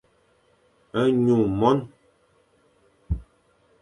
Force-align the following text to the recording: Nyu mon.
Nyu 1.23 1.37
mon. 1.59 1.79